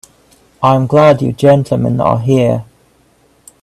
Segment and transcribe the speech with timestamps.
[0.63, 2.65] I'm glad you gentlemen are here.